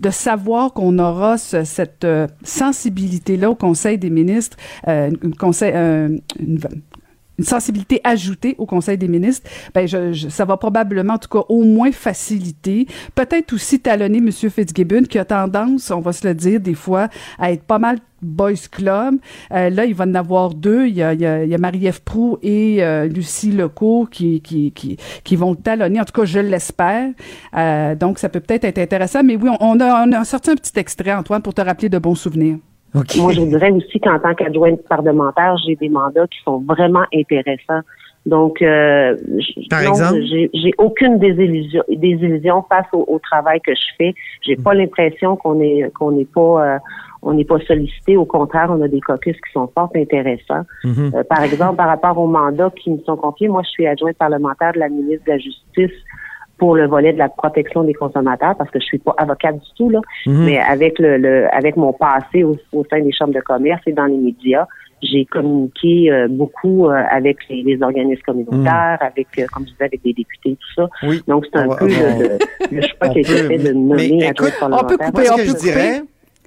de, 0.00 0.10
savoir 0.10 0.72
qu'on 0.72 0.98
aura 0.98 1.38
ce- 1.38 1.64
cette 1.64 2.04
euh, 2.04 2.26
sensibilité-là 2.42 3.50
au 3.50 3.54
Conseil 3.54 3.98
des 3.98 4.10
ministres, 4.10 4.56
euh, 4.88 5.10
une, 6.38 6.58
une 7.38 7.44
sensibilité 7.44 8.00
ajoutée 8.04 8.54
au 8.58 8.66
Conseil 8.66 8.98
des 8.98 9.08
ministres, 9.08 9.48
ben 9.74 9.86
je, 9.88 10.12
je- 10.12 10.28
ça 10.28 10.44
va 10.44 10.56
probablement, 10.56 11.14
en 11.14 11.18
tout 11.18 11.28
cas, 11.28 11.44
au 11.48 11.62
moins 11.64 11.90
faciliter, 11.92 12.86
peut-être 13.14 13.52
aussi 13.52 13.80
talonner 13.80 14.18
M. 14.18 14.30
Fitzgibbon, 14.30 15.02
qui 15.04 15.18
a 15.18 15.24
tendance, 15.24 15.90
on 15.90 16.00
va 16.00 16.12
se 16.12 16.26
le 16.26 16.34
dire, 16.34 16.60
des 16.60 16.74
fois, 16.74 17.08
à 17.38 17.50
être 17.52 17.62
pas 17.64 17.78
mal 17.78 17.98
boys 18.20 18.52
club. 18.70 19.16
Euh, 19.52 19.68
là, 19.70 19.84
il 19.84 19.94
va 19.94 20.04
en 20.04 20.14
avoir 20.14 20.54
deux. 20.54 20.86
Il 20.86 20.94
y 20.94 21.02
a, 21.02 21.12
il 21.12 21.20
y 21.20 21.54
a, 21.54 21.58
Marie-Ève 21.58 22.02
Proux 22.02 22.38
et 22.42 22.84
euh, 22.84 23.08
Lucie 23.08 23.50
Lecourt 23.50 24.08
qui, 24.10 24.40
qui, 24.40 24.70
qui, 24.70 24.96
qui 25.24 25.36
vont 25.36 25.56
talonner. 25.56 26.00
En 26.00 26.04
tout 26.04 26.12
cas, 26.20 26.24
je 26.24 26.38
l'espère. 26.38 27.10
Euh, 27.56 27.94
donc, 27.96 28.20
ça 28.20 28.28
peut 28.28 28.38
peut-être 28.40 28.64
être 28.64 28.78
intéressant. 28.78 29.24
Mais 29.24 29.34
oui, 29.36 29.50
on 29.60 29.80
a, 29.80 30.06
on 30.06 30.12
a 30.12 30.24
sorti 30.24 30.50
un 30.50 30.54
petit 30.54 30.78
extrait, 30.78 31.12
Antoine, 31.12 31.42
pour 31.42 31.54
te 31.54 31.62
rappeler 31.62 31.88
de 31.88 31.98
bons 31.98 32.14
souvenirs. 32.14 32.58
Moi, 32.94 33.04
je 33.32 33.40
vous 33.40 33.46
dirais 33.46 33.70
aussi 33.70 34.00
qu'en 34.00 34.18
tant 34.18 34.34
qu'adjointe 34.34 34.82
parlementaire, 34.88 35.56
j'ai 35.66 35.76
des 35.76 35.88
mandats 35.88 36.26
qui 36.26 36.38
sont 36.44 36.60
vraiment 36.60 37.04
intéressants. 37.14 37.80
Donc, 38.26 38.62
euh, 38.62 39.16
Par 39.68 39.80
exemple? 39.80 40.20
j'ai 40.22 40.72
aucune 40.78 41.18
désillusion, 41.18 41.82
désillusion 41.88 42.62
face 42.68 42.86
au, 42.92 43.04
au 43.08 43.18
travail 43.18 43.60
que 43.60 43.74
je 43.74 43.94
fais. 43.98 44.14
J'ai 44.42 44.56
pas 44.56 44.74
l'impression 44.74 45.36
qu'on 45.36 45.60
est 45.60 45.90
qu'on 45.94 46.12
n'est 46.12 46.26
pas 46.26 46.74
euh, 46.74 46.78
on 47.22 47.34
n'est 47.34 47.44
pas 47.44 47.58
sollicité. 47.60 48.16
Au 48.16 48.24
contraire, 48.24 48.68
on 48.70 48.80
a 48.82 48.88
des 48.88 49.00
caucus 49.00 49.36
qui 49.36 49.52
sont 49.52 49.68
fort 49.74 49.90
intéressants. 49.96 50.64
Mhm. 50.84 51.12
Euh, 51.14 51.24
par 51.24 51.42
exemple, 51.42 51.76
par 51.76 51.88
rapport 51.88 52.18
aux 52.18 52.26
mandats 52.26 52.70
qui 52.76 52.90
me 52.90 52.98
sont 52.98 53.16
confiés, 53.16 53.48
moi, 53.48 53.62
je 53.64 53.70
suis 53.70 53.86
adjointe 53.86 54.16
parlementaire 54.16 54.72
de 54.72 54.80
la 54.80 54.88
ministre 54.88 55.24
de 55.26 55.32
la 55.32 55.38
Justice 55.38 55.98
pour 56.62 56.76
le 56.76 56.86
volet 56.86 57.12
de 57.12 57.18
la 57.18 57.28
protection 57.28 57.80
des 57.82 57.92
consommateurs 58.02 58.54
parce 58.56 58.70
que 58.70 58.78
je 58.78 58.84
suis 58.84 58.98
pas 59.06 59.14
avocate 59.24 59.56
du 59.58 59.70
tout 59.76 59.90
là, 59.90 60.00
Mhm. 60.26 60.44
mais 60.46 60.58
avec 60.74 60.92
le, 61.04 61.10
le 61.18 61.34
avec 61.60 61.74
mon 61.76 61.92
passé 61.92 62.44
au, 62.44 62.54
au 62.72 62.84
sein 62.88 63.00
des 63.00 63.10
chambres 63.12 63.34
de 63.34 63.40
commerce 63.40 63.82
et 63.86 63.92
dans 63.92 64.06
les 64.06 64.16
médias, 64.28 64.66
j'ai 65.02 65.24
communiqué 65.24 66.12
euh, 66.12 66.28
beaucoup 66.30 66.86
euh, 66.88 67.02
avec 67.18 67.38
les, 67.50 67.64
les 67.64 67.82
organismes 67.82 68.22
communautaires, 68.24 68.98
avec 69.00 69.26
euh, 69.40 69.46
comme 69.52 69.64
je 69.66 69.72
disais 69.72 69.84
avec 69.90 70.00
des 70.04 70.12
députés 70.12 70.56
tout 70.62 70.72
ça. 70.76 70.88
Oui. 71.02 71.20
Donc 71.26 71.46
c'est 71.52 71.58
un 71.58 71.66
va- 71.66 71.74
peu 71.74 71.86
on 71.86 71.88
le, 72.20 72.28
le, 72.28 72.76
le 72.76 72.82
choix 72.82 73.08
qui 73.08 73.18
a 73.18 73.20
été 73.22 73.34
fait 73.48 73.58
de 73.58 73.72
mais 73.72 73.74
nommer 73.74 74.06
écoute, 74.06 74.22
adjointe 74.30 74.52
on 74.62 74.68
peut 74.86 74.96
parlementaire. 74.96 75.06
couper, 75.08 75.22
Moi, 75.22 75.32
on 75.32 75.36
ce 75.38 75.42
que 75.42 75.50
peut 75.50 75.58
je 75.58 75.62
dirais, 75.64 76.02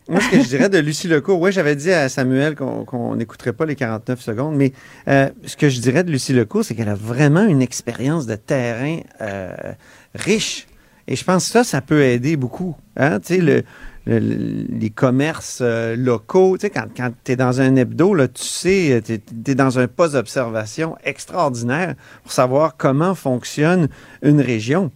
moi, 0.08 0.20
ce 0.22 0.30
que 0.32 0.38
je 0.44 0.48
dirais 0.48 0.70
de 0.70 0.78
Lucie 0.78 1.08
Lecourt, 1.08 1.42
oui, 1.42 1.52
j'avais 1.52 1.76
dit 1.76 1.92
à 1.92 2.08
Samuel 2.10 2.54
qu'on 2.56 2.86
qu'on 2.86 3.16
n'écouterait 3.16 3.54
pas 3.54 3.66
les 3.66 3.76
49 3.76 4.20
secondes, 4.22 4.56
mais 4.56 4.72
euh, 5.08 5.28
ce 5.46 5.58
que 5.58 5.68
je 5.68 5.82
dirais 5.82 6.04
de 6.04 6.12
Lucie 6.12 6.32
Lecourt, 6.32 6.64
c'est 6.64 6.76
qu'elle 6.76 6.90
a 6.90 6.94
vraiment 6.96 7.44
une 7.46 7.64
expérience 7.64 8.28
de 8.28 8.36
terrain 8.36 9.00
euh, 9.22 9.50
riche. 10.16 10.68
Et 11.08 11.16
je 11.16 11.24
pense 11.24 11.46
que 11.46 11.52
ça, 11.52 11.64
ça 11.64 11.82
peut 11.82 12.02
aider 12.04 12.36
beaucoup. 12.36 12.76
Hein? 12.98 13.20
Tu 13.20 13.36
sais, 13.36 13.38
le, 13.42 13.64
le- 14.08 14.20
le- 14.20 14.66
les 14.80 14.90
commerces 14.90 15.60
euh, 15.62 15.96
locaux, 15.96 16.58
tu 16.58 16.62
sais, 16.62 16.70
quand, 16.72 16.86
quand 16.98 17.12
tu 17.24 17.32
es 17.34 17.36
dans 17.36 17.62
un 17.62 17.76
hebdo, 17.76 18.14
là, 18.16 18.28
tu 18.28 18.44
sais, 18.44 19.02
tu 19.06 19.52
es, 19.52 19.56
dans 19.56 19.78
un 19.78 19.88
poste 19.88 20.14
d'observation 20.14 20.96
extraordinaire 21.04 21.94
pour 22.24 22.32
savoir 22.32 22.76
comment 22.78 23.14
fonctionne 23.14 23.88
une 24.24 24.42
région. 24.42 24.92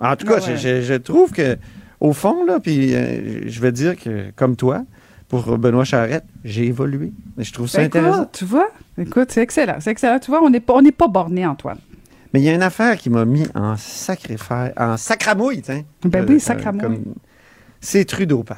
En 0.00 0.16
tout 0.16 0.26
cas, 0.26 0.38
Ah 0.42 0.46
ouais. 0.46 0.56
je, 0.56 0.80
je- 0.80 0.82
je 0.82 0.94
trouve 0.94 1.30
que, 1.32 1.58
au 2.00 2.14
fond, 2.14 2.44
là, 2.46 2.58
puis 2.58 2.94
euh, 2.94 3.42
je 3.46 3.60
veux 3.60 3.72
dire 3.72 3.96
que, 3.96 4.30
comme 4.36 4.56
toi, 4.56 4.82
pour 5.28 5.58
Benoît 5.58 5.84
Charette, 5.84 6.24
j'ai 6.42 6.64
évolué. 6.66 7.12
Je 7.36 7.52
trouve 7.52 7.68
ça 7.68 7.78
Ben, 7.78 7.84
intéressant. 7.86 8.22
écoute, 8.22 8.28
tu 8.32 8.44
vois? 8.46 8.70
Écoute, 8.98 9.30
c'est 9.30 9.42
excellent. 9.42 9.76
C'est 9.80 9.90
excellent. 9.90 10.18
Tu 10.18 10.30
vois, 10.30 10.42
on 10.42 10.48
n'est 10.50 10.58
pas, 10.60 10.72
on 10.74 10.82
n'est 10.82 10.90
pas 10.90 11.06
borné, 11.06 11.46
Antoine. 11.46 11.78
Mais 12.32 12.40
il 12.40 12.44
y 12.44 12.48
a 12.48 12.54
une 12.54 12.62
affaire 12.62 12.96
qui 12.96 13.10
m'a 13.10 13.24
mis 13.24 13.46
en 13.54 13.76
sacrifice, 13.76 14.72
en 14.76 14.96
sacramouille, 14.96 15.62
tiens. 15.62 15.82
Ben 16.04 16.24
oui, 16.28 16.38
sacramouille. 16.40 16.80
comme- 16.80 17.14
C'est 17.80 18.04
Trudeau 18.04 18.42
père. 18.42 18.56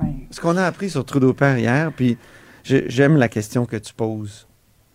Ben, 0.00 0.12
Ce 0.30 0.40
qu'on 0.40 0.56
a 0.56 0.64
appris 0.64 0.88
sur 0.90 1.04
Trudeau 1.04 1.32
père 1.34 1.58
hier, 1.58 1.92
puis 1.94 2.16
j'aime 2.64 3.16
la 3.16 3.28
question 3.28 3.66
que 3.66 3.76
tu 3.76 3.92
poses 3.92 4.46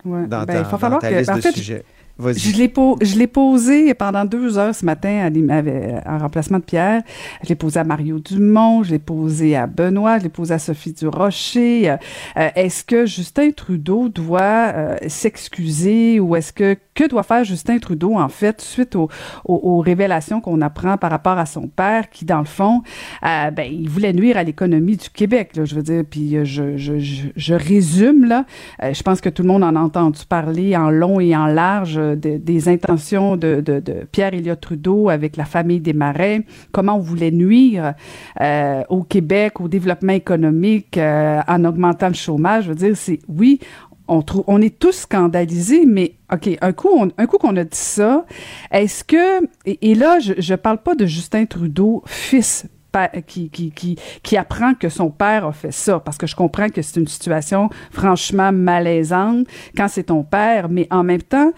ouais. 0.06 0.26
dans 0.28 0.40
Ben, 0.40 0.46
ta, 0.46 0.54
il 0.54 0.64
va 0.64 0.72
dans 0.72 0.78
falloir 0.78 1.02
ta 1.02 1.10
que. 1.12 1.16
liste 1.16 1.30
en 1.30 1.36
de 1.36 1.42
fait, 1.42 1.52
sujets. 1.52 1.84
Je 2.20 2.58
l'ai, 2.58 2.68
po- 2.68 2.98
je 3.00 3.16
l'ai 3.16 3.28
posé 3.28 3.94
pendant 3.94 4.26
deux 4.26 4.58
heures 4.58 4.74
ce 4.74 4.84
matin 4.84 5.30
à 5.30 6.12
en 6.16 6.18
remplacement 6.18 6.58
de 6.58 6.64
Pierre. 6.64 7.04
Je 7.44 7.50
l'ai 7.50 7.56
posé 7.56 7.80
à 7.80 7.84
Mario 7.84 8.18
Dumont, 8.18 8.82
je 8.82 8.90
l'ai 8.90 8.98
posé 9.00 9.56
à 9.56 9.68
Benoît, 9.68 10.18
je 10.18 10.24
l'ai 10.24 10.30
posé 10.30 10.56
à 10.56 10.58
Sophie 10.58 10.94
Durocher. 10.94 11.92
Euh, 11.92 11.98
euh, 12.38 12.50
est-ce 12.56 12.84
que 12.84 13.06
Justin 13.06 13.52
Trudeau 13.52 14.10
doit 14.10 14.42
euh, 14.74 14.98
s'excuser 15.08 16.20
ou 16.20 16.36
est-ce 16.36 16.52
que 16.54 16.76
que 16.98 17.08
doit 17.08 17.24
faire 17.24 17.44
Justin 17.44 17.78
Trudeau, 17.78 18.16
en 18.16 18.28
fait, 18.28 18.60
suite 18.60 18.96
aux, 18.96 19.08
aux, 19.46 19.60
aux 19.64 19.80
révélations 19.80 20.42
qu'on 20.42 20.62
apprend 20.62 20.98
par 20.98 21.12
rapport 21.12 21.38
à 21.38 21.46
son 21.46 21.68
père, 21.68 22.10
qui, 22.10 22.26
dans 22.26 22.40
le 22.40 22.46
fond, 22.46 22.82
euh, 23.24 23.52
ben, 23.52 23.72
il 23.72 23.88
voulait 23.88 24.14
nuire 24.14 24.36
à 24.36 24.44
l'économie 24.44 24.98
du 24.98 25.10
Québec, 25.12 25.56
là, 25.56 25.66
je 25.66 25.76
veux 25.76 25.84
dire, 25.84 26.04
puis 26.10 26.36
euh, 26.36 26.44
je, 26.44 26.76
je, 26.76 26.98
je, 26.98 27.28
je 27.36 27.54
résume, 27.54 28.26
là, 28.26 28.46
euh, 28.82 28.96
je 28.96 29.04
pense 29.04 29.22
que 29.22 29.30
tout 29.30 29.44
le 29.44 29.48
monde 29.48 29.64
en 29.64 29.76
a 29.76 29.80
entendu 29.80 30.22
parler 30.28 30.76
en 30.76 30.90
long 30.90 31.20
et 31.20 31.36
en 31.36 31.46
large 31.46 31.96
de, 31.96 32.16
des 32.38 32.68
intentions 32.68 33.36
de, 33.36 33.62
de, 33.62 33.80
de 33.80 34.08
Pierre 34.12 34.34
Elliott 34.34 34.60
Trudeau 34.60 35.10
avec 35.10 35.38
la 35.38 35.46
famille 35.46 35.80
des 35.80 35.94
Marais, 35.94 36.46
comment 36.72 36.96
on 36.96 37.02
voulait 37.02 37.32
nuire 37.32 37.94
euh, 38.42 38.84
au 38.90 39.04
Québec, 39.04 39.62
au 39.62 39.68
développement 39.68 40.14
économique, 40.14 40.98
euh, 40.98 41.42
en 41.48 41.64
augmentant 41.64 42.08
le 42.08 42.16
chômage, 42.16 42.64
je 42.64 42.70
veux 42.70 42.76
dire, 42.76 42.98
c'est, 42.98 43.20
oui, 43.28 43.60
on, 44.08 44.22
trouve, 44.22 44.44
on 44.48 44.62
est 44.62 44.78
tous 44.78 44.94
scandalisés, 44.94 45.86
mais 45.86 46.16
OK, 46.34 46.50
un 46.62 46.74
coup, 46.74 46.90
on, 46.92 47.10
un 47.18 47.26
coup 47.26 47.38
qu'on 47.38 47.56
a 47.58 47.64
dit 47.64 47.78
ça, 47.78 48.26
est-ce 48.72 49.04
que, 49.04 49.46
et, 49.66 49.92
et 49.92 49.96
là, 49.96 50.20
je 50.20 50.34
ne 50.34 50.56
parle 50.58 50.78
pas 50.80 50.96
de 50.96 51.06
Justin 51.06 51.46
Trudeau, 51.46 52.04
fils, 52.06 52.68
qui, 53.28 53.50
qui, 53.50 53.72
qui, 53.72 53.98
qui 54.24 54.38
apprend 54.38 54.74
que 54.74 54.90
son 54.90 55.10
père 55.10 55.46
a 55.46 55.52
fait 55.52 55.72
ça, 55.72 56.00
parce 56.00 56.18
que 56.18 56.28
je 56.28 56.36
comprends 56.36 56.70
que 56.70 56.82
c'est 56.82 57.00
une 57.00 57.08
situation 57.08 57.70
franchement 57.92 58.52
malaisante 58.52 59.48
quand 59.76 59.88
c'est 59.88 60.04
ton 60.04 60.24
père, 60.24 60.70
mais 60.70 60.88
en 60.92 61.04
même 61.04 61.22
temps, 61.22 61.52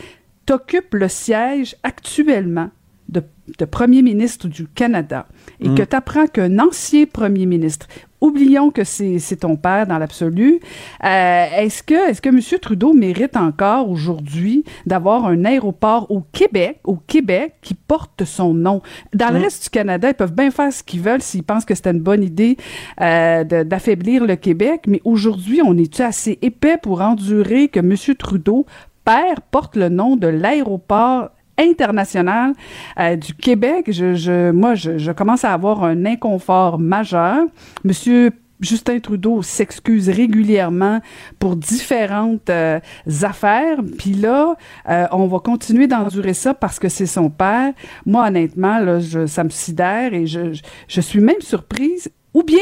t'occupes 0.45 0.93
le 0.93 1.07
siège 1.07 1.75
actuellement 1.83 2.69
de, 3.07 3.23
de 3.57 3.65
premier 3.65 4.01
ministre 4.01 4.47
du 4.47 4.67
Canada 4.67 5.27
et 5.59 5.69
que 5.73 5.81
tu 5.81 5.95
apprends 5.95 6.27
qu'un 6.27 6.59
ancien 6.59 7.05
premier 7.05 7.45
ministre, 7.45 7.87
oublions 8.21 8.71
que 8.71 8.83
c'est 8.83 9.19
c'est 9.19 9.37
ton 9.37 9.55
père 9.55 9.87
dans 9.87 9.97
l'absolu, 9.97 10.59
euh, 11.03 11.45
est-ce 11.57 11.83
que, 11.83 12.09
est 12.09 12.19
que 12.19 12.29
M. 12.29 12.39
Trudeau 12.59 12.93
mérite 12.93 13.37
encore 13.37 13.89
aujourd'hui 13.89 14.63
d'avoir 14.85 15.25
un 15.25 15.45
aéroport 15.45 16.09
au 16.09 16.21
Québec, 16.21 16.79
au 16.83 16.95
Québec, 16.95 17.55
qui 17.61 17.73
porte 17.73 18.23
son 18.25 18.53
nom? 18.53 18.81
Dans 19.13 19.33
le 19.33 19.39
reste 19.39 19.63
du 19.63 19.69
Canada, 19.69 20.09
ils 20.09 20.15
peuvent 20.15 20.33
bien 20.33 20.51
faire 20.51 20.71
ce 20.71 20.83
qu'ils 20.83 21.01
veulent 21.01 21.21
s'ils 21.21 21.43
pensent 21.43 21.65
que 21.65 21.75
c'était 21.75 21.91
une 21.91 22.01
bonne 22.01 22.23
idée 22.23 22.57
euh, 23.01 23.43
d'affaiblir 23.43 24.25
le 24.25 24.35
Québec, 24.35 24.83
mais 24.87 25.01
aujourd'hui, 25.05 25.61
on 25.63 25.77
est-tu 25.77 26.01
assez 26.01 26.37
épais 26.41 26.77
pour 26.77 27.01
endurer 27.01 27.67
que 27.67 27.79
M. 27.79 27.95
Trudeau, 28.17 28.65
père, 29.05 29.41
porte 29.51 29.75
le 29.75 29.89
nom 29.89 30.15
de 30.15 30.27
l'aéroport 30.27 31.29
international 31.59 32.53
euh, 32.99 33.15
du 33.15 33.33
Québec. 33.33 33.91
Je, 33.91 34.15
je, 34.15 34.51
moi, 34.51 34.75
je, 34.75 34.97
je 34.97 35.11
commence 35.11 35.43
à 35.43 35.53
avoir 35.53 35.83
un 35.83 36.05
inconfort 36.05 36.79
majeur. 36.79 37.45
Monsieur 37.83 38.31
Justin 38.61 38.99
Trudeau 38.99 39.41
s'excuse 39.41 40.09
régulièrement 40.09 40.99
pour 41.39 41.55
différentes 41.55 42.49
euh, 42.49 42.79
affaires. 43.21 43.79
Puis 43.97 44.11
là, 44.11 44.55
euh, 44.89 45.07
on 45.11 45.27
va 45.27 45.39
continuer 45.39 45.87
d'endurer 45.87 46.33
ça 46.33 46.53
parce 46.53 46.79
que 46.79 46.89
c'est 46.89 47.05
son 47.05 47.29
père. 47.29 47.73
Moi, 48.05 48.27
honnêtement, 48.27 48.79
là, 48.79 48.99
je, 48.99 49.25
ça 49.25 49.43
me 49.43 49.49
sidère 49.49 50.13
et 50.13 50.25
je, 50.25 50.53
je, 50.53 50.61
je 50.87 51.01
suis 51.01 51.21
même 51.21 51.41
surprise. 51.41 52.11
Ou 52.33 52.43
bien 52.43 52.59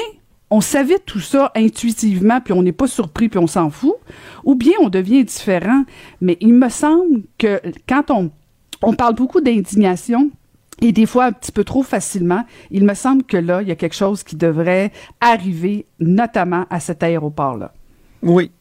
on 0.49 0.61
savait 0.61 0.99
tout 0.99 1.19
ça 1.19 1.51
intuitivement, 1.55 2.39
puis 2.39 2.53
on 2.53 2.63
n'est 2.63 2.71
pas 2.71 2.87
surpris, 2.87 3.27
puis 3.27 3.37
on 3.37 3.47
s'en 3.47 3.69
fout, 3.69 3.95
ou 4.45 4.55
bien 4.55 4.73
on 4.79 4.87
devient 4.87 5.23
différent. 5.25 5.83
Mais 6.21 6.37
il 6.39 6.53
me 6.53 6.69
semble 6.69 7.23
que 7.37 7.59
quand 7.87 8.11
on, 8.11 8.31
on 8.81 8.93
parle 8.93 9.15
beaucoup 9.15 9.41
d'indignation, 9.41 10.29
et 10.81 10.91
des 10.91 11.05
fois 11.05 11.25
un 11.25 11.31
petit 11.31 11.51
peu 11.51 11.63
trop 11.63 11.83
facilement, 11.83 12.45
il 12.71 12.85
me 12.85 12.93
semble 12.93 13.23
que 13.23 13.37
là, 13.37 13.61
il 13.61 13.67
y 13.67 13.71
a 13.71 13.75
quelque 13.75 13.95
chose 13.95 14.23
qui 14.23 14.35
devrait 14.35 14.91
arriver, 15.21 15.85
notamment 15.99 16.65
à 16.69 16.79
cet 16.79 17.03
aéroport-là. 17.03 17.73
Oui. 18.21 18.51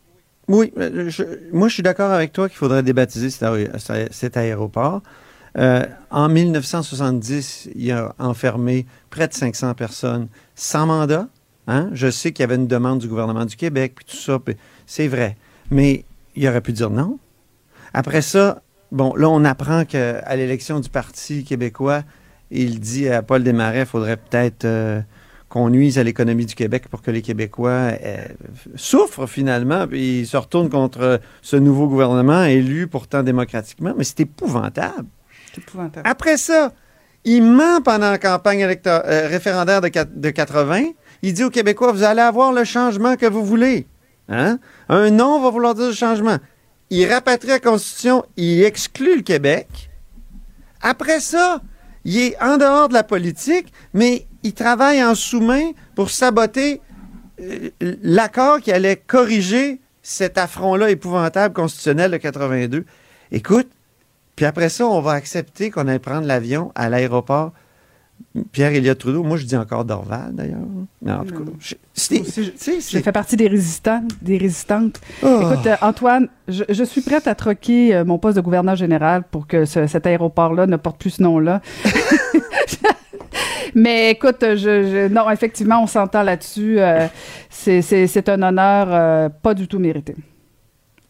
Oui, 0.48 0.72
euh, 0.78 1.10
moi 1.52 1.66
je 1.66 1.74
suis 1.74 1.82
d'accord 1.82 2.12
avec 2.12 2.32
toi 2.32 2.48
qu'il 2.48 2.56
faudrait 2.56 2.84
débaptiser 2.84 3.30
cet, 3.30 3.44
cet 4.12 4.36
aéroport. 4.36 5.02
Euh, 5.58 5.84
en 6.10 6.28
1970, 6.28 7.70
il 7.74 7.90
a 7.90 8.14
enfermé 8.18 8.86
près 9.10 9.26
de 9.26 9.32
500 9.32 9.74
personnes 9.74 10.28
sans 10.54 10.86
mandat. 10.86 11.28
Hein? 11.66 11.88
Je 11.92 12.10
sais 12.10 12.32
qu'il 12.32 12.42
y 12.42 12.44
avait 12.44 12.56
une 12.56 12.68
demande 12.68 13.00
du 13.00 13.08
gouvernement 13.08 13.44
du 13.44 13.56
Québec, 13.56 13.94
puis 13.96 14.04
tout 14.04 14.16
ça, 14.16 14.38
c'est 14.86 15.08
vrai. 15.08 15.36
Mais 15.70 16.04
il 16.36 16.46
aurait 16.46 16.60
pu 16.60 16.72
dire 16.72 16.90
non. 16.90 17.18
Après 17.92 18.22
ça, 18.22 18.62
bon, 18.92 19.14
là, 19.14 19.28
on 19.28 19.44
apprend 19.44 19.84
qu'à 19.84 20.36
l'élection 20.36 20.80
du 20.80 20.88
Parti 20.88 21.44
québécois, 21.44 22.02
il 22.50 22.80
dit 22.80 23.08
à 23.08 23.22
Paul 23.22 23.42
Desmarais, 23.42 23.80
il 23.80 23.86
faudrait 23.86 24.16
peut-être 24.16 24.64
euh, 24.64 25.00
qu'on 25.48 25.70
nuise 25.70 25.98
à 25.98 26.02
l'économie 26.02 26.46
du 26.46 26.54
Québec 26.54 26.88
pour 26.88 27.02
que 27.02 27.10
les 27.10 27.22
Québécois 27.22 27.70
euh, 27.70 28.24
souffrent 28.74 29.26
finalement, 29.26 29.86
puis 29.86 30.20
ils 30.20 30.26
se 30.26 30.36
retournent 30.36 30.70
contre 30.70 31.20
ce 31.42 31.56
nouveau 31.56 31.88
gouvernement 31.88 32.44
élu 32.44 32.86
pourtant 32.86 33.22
démocratiquement. 33.22 33.94
Mais 33.96 34.04
c'est 34.04 34.20
épouvantable. 34.20 35.06
C'est 35.52 35.62
épouvantable. 35.62 36.08
Après 36.08 36.36
ça, 36.36 36.72
il 37.24 37.42
ment 37.42 37.80
pendant 37.82 38.10
la 38.10 38.18
campagne 38.18 38.62
euh, 38.62 39.28
référendaire 39.28 39.80
de, 39.80 39.90
de 40.14 40.30
80. 40.30 40.84
Il 41.22 41.34
dit 41.34 41.44
aux 41.44 41.50
Québécois, 41.50 41.92
vous 41.92 42.04
allez 42.04 42.20
avoir 42.20 42.52
le 42.52 42.64
changement 42.64 43.16
que 43.16 43.26
vous 43.26 43.44
voulez. 43.44 43.86
Hein? 44.28 44.58
Un 44.88 45.10
non 45.10 45.40
va 45.40 45.50
vouloir 45.50 45.74
dire 45.74 45.86
le 45.86 45.92
changement. 45.92 46.38
Il 46.90 47.12
rapatrie 47.12 47.48
la 47.48 47.58
Constitution, 47.58 48.24
il 48.36 48.62
exclut 48.62 49.16
le 49.16 49.22
Québec. 49.22 49.90
Après 50.80 51.20
ça, 51.20 51.60
il 52.04 52.18
est 52.18 52.40
en 52.40 52.58
dehors 52.58 52.88
de 52.88 52.94
la 52.94 53.02
politique, 53.02 53.72
mais 53.92 54.26
il 54.44 54.54
travaille 54.54 55.02
en 55.02 55.16
sous-main 55.16 55.72
pour 55.96 56.10
saboter 56.10 56.80
euh, 57.40 57.70
l'accord 57.80 58.60
qui 58.60 58.70
allait 58.70 58.96
corriger 58.96 59.80
cet 60.02 60.38
affront-là 60.38 60.90
épouvantable 60.90 61.52
constitutionnel 61.52 62.12
de 62.12 62.16
82. 62.16 62.84
Écoute, 63.32 63.68
puis 64.36 64.46
après 64.46 64.68
ça, 64.68 64.86
on 64.86 65.00
va 65.00 65.12
accepter 65.12 65.70
qu'on 65.70 65.88
aille 65.88 65.98
prendre 65.98 66.26
l'avion 66.26 66.70
à 66.76 66.88
l'aéroport 66.88 67.52
Pierre-Éliott 68.52 68.98
Trudeau. 68.98 69.22
Moi, 69.22 69.38
je 69.38 69.44
dis 69.46 69.56
encore 69.56 69.84
Dorval, 69.86 70.30
d'ailleurs. 70.34 70.58
Mais 71.00 71.12
en 71.12 71.24
tout 71.24 71.32
cas, 71.34 71.50
je- 71.58 71.74
c'est- 71.94 72.14
Moi 72.18 72.22
aussi, 72.22 72.96
je- 72.98 72.98
fais 73.02 73.12
partie 73.12 73.36
des 73.36 73.48
résistants, 73.48 74.02
des 74.20 74.36
résistantes. 74.36 75.00
Oh. 75.22 75.40
Écoute, 75.42 75.66
euh, 75.66 75.76
Antoine, 75.80 76.28
je, 76.46 76.64
je 76.68 76.84
suis 76.84 77.00
prête 77.00 77.26
à 77.26 77.34
troquer 77.34 77.94
euh, 77.94 78.04
mon 78.04 78.18
poste 78.18 78.36
de 78.36 78.42
gouverneur 78.42 78.76
général 78.76 79.22
pour 79.30 79.46
que 79.46 79.64
ce- 79.64 79.86
cet 79.86 80.06
aéroport-là 80.06 80.66
ne 80.66 80.76
porte 80.76 80.98
plus 81.00 81.10
ce 81.10 81.22
nom-là. 81.22 81.62
Mais 83.74 84.10
écoute, 84.12 84.38
je, 84.40 84.56
je- 84.56 85.08
non, 85.12 85.30
effectivement, 85.30 85.82
on 85.82 85.86
s'entend 85.86 86.22
là-dessus. 86.22 86.78
euh, 86.78 87.06
c'est- 87.50 87.82
c'est 87.82 88.06
c'est 88.06 88.28
un 88.28 88.42
honneur 88.42 89.30
pas 89.42 89.54
du 89.54 89.66
tout 89.68 89.78
mérité. 89.78 90.14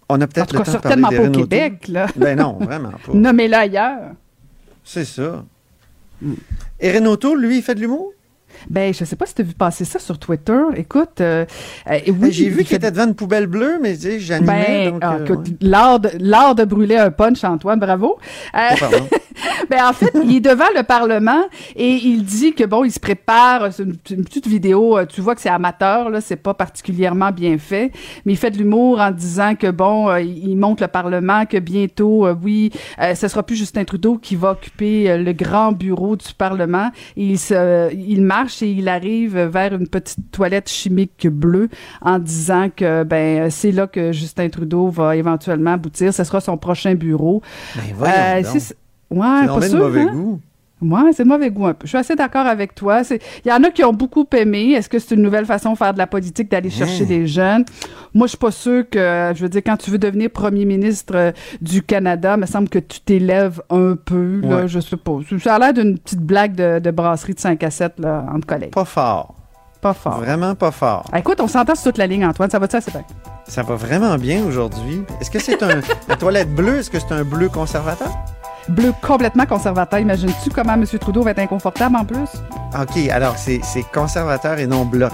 on 0.08 0.20
a 0.20 0.24
En 0.24 0.28
peut-être 0.28 0.46
tout 0.48 0.56
le 0.56 0.62
cas, 0.62 0.72
temps 0.72 0.72
de 0.72 0.78
parler 0.78 1.00
certainement 1.16 1.32
pas 1.32 1.38
au 1.40 1.42
Québec, 1.42 1.88
là. 1.88 2.06
Ben 2.16 2.38
non, 2.38 2.58
vraiment 2.60 2.90
pas. 2.90 2.98
Nommez-le 3.14 3.54
ailleurs. 3.54 4.12
C'est 4.84 5.04
ça. 5.04 5.44
Et 6.80 6.92
Renato, 6.92 7.34
lui, 7.34 7.58
il 7.58 7.62
fait 7.62 7.74
de 7.74 7.80
l'humour? 7.80 8.12
Ben, 8.70 8.92
je 8.92 9.04
sais 9.04 9.16
pas 9.16 9.26
si 9.26 9.34
tu 9.34 9.42
as 9.42 9.44
vu 9.44 9.54
passer 9.54 9.84
ça 9.84 9.98
sur 9.98 10.18
Twitter. 10.18 10.60
Écoute, 10.76 11.20
euh, 11.20 11.44
euh, 11.90 11.98
oui, 12.20 12.32
J'ai 12.32 12.48
vu 12.48 12.60
il 12.60 12.66
qu'il 12.66 12.76
était 12.76 12.90
devant 12.90 13.06
une 13.06 13.14
poubelle 13.14 13.46
bleue, 13.46 13.78
mais 13.80 13.96
j'animais. 14.18 14.90
Ben, 14.90 14.98
ah, 15.02 15.16
euh, 15.16 15.28
ouais. 15.28 15.44
l'art 15.60 16.00
de, 16.00 16.10
l'art 16.18 16.54
de 16.54 16.64
brûler 16.64 16.96
un 16.96 17.10
punch, 17.10 17.44
Antoine, 17.44 17.78
bravo. 17.78 18.18
Oh, 18.54 18.58
ben, 19.70 19.84
en 19.84 19.92
fait, 19.92 20.12
il 20.22 20.36
est 20.36 20.40
devant 20.40 20.64
le 20.74 20.82
Parlement 20.82 21.44
et 21.74 21.90
il 21.90 22.24
dit 22.24 22.54
que 22.54 22.64
bon, 22.64 22.84
il 22.84 22.92
se 22.92 23.00
prépare. 23.00 23.72
C'est 23.72 23.82
une, 23.82 23.96
une 24.10 24.24
petite 24.24 24.46
vidéo. 24.46 24.98
Tu 25.06 25.20
vois 25.20 25.34
que 25.34 25.40
c'est 25.40 25.50
amateur, 25.50 26.10
là, 26.10 26.20
c'est 26.20 26.36
pas 26.36 26.54
particulièrement 26.54 27.30
bien 27.30 27.58
fait, 27.58 27.92
mais 28.24 28.32
il 28.32 28.36
fait 28.36 28.50
de 28.50 28.58
l'humour 28.58 29.00
en 29.00 29.10
disant 29.10 29.54
que 29.54 29.70
bon, 29.70 30.14
il 30.16 30.56
montre 30.56 30.82
le 30.82 30.88
Parlement, 30.88 31.46
que 31.46 31.58
bientôt, 31.58 32.26
oui, 32.42 32.70
ce 33.14 33.28
sera 33.28 33.42
plus 33.42 33.56
Justin 33.56 33.84
Trudeau 33.84 34.18
qui 34.18 34.36
va 34.36 34.52
occuper 34.52 35.16
le 35.18 35.32
grand 35.32 35.72
bureau 35.72 36.16
du 36.16 36.32
Parlement. 36.36 36.90
Et 37.16 37.24
il 37.24 37.38
se, 37.38 37.92
il 37.94 38.22
marche 38.22 38.45
et 38.62 38.70
il 38.70 38.88
arrive 38.88 39.38
vers 39.38 39.74
une 39.74 39.88
petite 39.88 40.30
toilette 40.30 40.68
chimique 40.68 41.26
bleue 41.28 41.68
en 42.00 42.18
disant 42.18 42.68
que 42.74 43.02
ben 43.04 43.50
c'est 43.50 43.72
là 43.72 43.86
que 43.86 44.12
Justin 44.12 44.48
Trudeau 44.48 44.88
va 44.88 45.16
éventuellement 45.16 45.72
aboutir. 45.74 46.12
Ce 46.14 46.24
sera 46.24 46.40
son 46.40 46.56
prochain 46.56 46.94
bureau. 46.94 47.42
Ben, 47.76 47.82
Euh, 48.08 48.42
donc. 48.42 48.52
ouais, 49.10 49.46
pas 49.60 49.68
sûr, 49.68 49.78
mauvais 49.78 50.00
hein? 50.02 50.12
goût. 50.12 50.40
Ouais, 50.82 51.10
c'est 51.14 51.24
mauvais 51.24 51.50
goût 51.50 51.66
un 51.66 51.72
peu. 51.72 51.84
Je 51.86 51.88
suis 51.88 51.96
assez 51.98 52.14
d'accord 52.14 52.44
avec 52.46 52.74
toi. 52.74 53.00
Il 53.10 53.48
y 53.48 53.52
en 53.52 53.62
a 53.64 53.70
qui 53.70 53.82
ont 53.82 53.94
beaucoup 53.94 54.26
aimé. 54.36 54.72
Est-ce 54.72 54.90
que 54.90 54.98
c'est 54.98 55.14
une 55.14 55.22
nouvelle 55.22 55.46
façon 55.46 55.72
de 55.72 55.78
faire 55.78 55.94
de 55.94 55.98
la 55.98 56.06
politique, 56.06 56.50
d'aller 56.50 56.68
chercher 56.68 57.04
Hein. 57.04 57.08
les 57.08 57.26
jeunes? 57.26 57.64
Moi, 58.12 58.26
je 58.26 58.30
suis 58.30 58.38
pas 58.38 58.50
sûre 58.50 58.84
que, 58.90 59.32
je 59.34 59.40
veux 59.42 59.48
dire, 59.48 59.62
quand 59.64 59.78
tu 59.78 59.90
veux 59.90 59.96
devenir 59.98 60.28
premier 60.30 60.66
ministre 60.66 61.14
euh, 61.16 61.32
du 61.62 61.82
Canada, 61.82 62.34
il 62.36 62.40
me 62.42 62.46
semble 62.46 62.68
que 62.68 62.78
tu 62.78 63.00
t'élèves 63.00 63.62
un 63.70 63.96
peu, 63.96 64.40
là, 64.42 64.66
je 64.66 64.80
sais 64.80 64.96
pas. 64.98 65.18
Ça 65.42 65.54
a 65.54 65.58
l'air 65.58 65.72
d'une 65.72 65.98
petite 65.98 66.20
blague 66.20 66.54
de, 66.54 66.78
de 66.78 66.90
brasserie 66.90 67.32
de 67.34 67.40
5 67.40 67.62
à 67.62 67.70
7, 67.70 67.94
là, 67.98 68.26
entre 68.34 68.46
collègues. 68.46 68.72
Pas 68.72 68.84
fort. 68.84 69.34
Pas 69.80 69.94
fort. 69.94 70.18
Vraiment 70.20 70.54
pas 70.54 70.70
fort. 70.72 71.06
Ah, 71.12 71.18
écoute, 71.20 71.40
on 71.40 71.48
s'entend 71.48 71.74
sur 71.74 71.84
toute 71.92 71.98
la 71.98 72.06
ligne, 72.06 72.26
Antoine. 72.26 72.50
Ça 72.50 72.58
va-tu 72.58 72.76
assez 72.76 72.90
bien? 72.90 73.04
Ça 73.46 73.62
va 73.62 73.76
vraiment 73.76 74.16
bien 74.16 74.44
aujourd'hui. 74.44 75.00
Est-ce 75.20 75.30
que 75.30 75.38
c'est 75.38 75.62
un. 75.62 75.80
La 76.08 76.16
toilette 76.16 76.52
bleue, 76.54 76.78
est-ce 76.78 76.90
que 76.90 76.98
c'est 76.98 77.12
un 77.12 77.22
bleu 77.24 77.48
conservateur? 77.48 78.08
Bleu 78.68 78.92
complètement 79.00 79.46
conservateur. 79.46 80.00
Imagines-tu 80.00 80.50
comment 80.50 80.74
M. 80.74 80.84
Trudeau 80.84 81.22
va 81.22 81.30
être 81.30 81.38
inconfortable 81.38 81.96
en 81.96 82.04
plus? 82.04 82.28
OK, 82.78 83.08
alors 83.10 83.36
c'est 83.36 83.60
conservateur 83.92 84.58
et 84.58 84.66
non 84.66 84.84
bloc. 84.84 85.12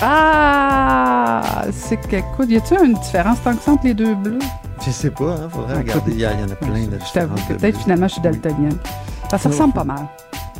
Ah! 0.00 1.62
C'est 1.72 1.96
que, 1.96 2.16
écoute, 2.16 2.48
y 2.48 2.56
a-tu 2.56 2.74
une 2.84 2.94
différence 2.94 3.40
tant 3.42 3.54
que 3.54 3.62
ça 3.62 3.70
entre 3.72 3.84
les 3.84 3.94
deux 3.94 4.14
bleus? 4.16 4.40
Je 4.84 4.90
sais 4.90 5.10
pas, 5.10 5.34
hein, 5.34 5.48
faudrait 5.48 5.76
regarder. 5.78 6.12
Il 6.12 6.20
y, 6.20 6.26
en 6.26 6.30
a 6.30 6.56
plein 6.56 6.86
de 6.86 6.98
Je 7.06 7.12
t'avoue 7.12 7.36
que 7.48 7.54
peut-être 7.54 7.78
finalement 7.78 8.08
je 8.08 8.14
suis 8.14 8.22
daltonienne. 8.22 8.78
Ça 9.30 9.38
se 9.38 9.46
ressemble 9.46 9.74
pas 9.74 9.84
mal. 9.84 10.08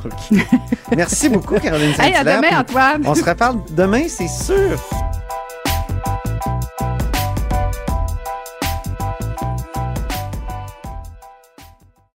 OK. 0.04 0.38
Merci 0.96 1.28
beaucoup, 1.28 1.56
Caroline 1.56 1.92
Hey, 1.98 2.14
à 2.14 2.22
demain, 2.22 2.60
Antoine! 2.60 3.02
On 3.04 3.14
se 3.14 3.24
reparle 3.24 3.58
demain, 3.70 4.04
c'est 4.08 4.28
sûr. 4.28 4.78